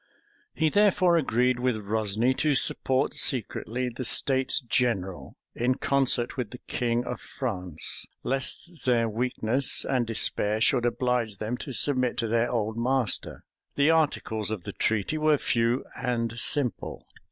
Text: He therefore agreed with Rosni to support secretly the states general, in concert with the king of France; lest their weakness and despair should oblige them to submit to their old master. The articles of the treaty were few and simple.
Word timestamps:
He 0.55 0.69
therefore 0.69 1.15
agreed 1.15 1.59
with 1.59 1.85
Rosni 1.85 2.33
to 2.37 2.55
support 2.55 3.13
secretly 3.13 3.87
the 3.87 4.03
states 4.03 4.59
general, 4.59 5.35
in 5.53 5.75
concert 5.75 6.35
with 6.37 6.49
the 6.49 6.57
king 6.57 7.05
of 7.05 7.19
France; 7.21 8.07
lest 8.23 8.85
their 8.85 9.07
weakness 9.07 9.85
and 9.87 10.07
despair 10.07 10.59
should 10.59 10.87
oblige 10.87 11.37
them 11.37 11.55
to 11.57 11.71
submit 11.71 12.17
to 12.17 12.27
their 12.27 12.49
old 12.49 12.79
master. 12.79 13.43
The 13.75 13.91
articles 13.91 14.49
of 14.49 14.63
the 14.63 14.73
treaty 14.73 15.19
were 15.19 15.37
few 15.37 15.85
and 15.95 16.31
simple. 16.39 17.05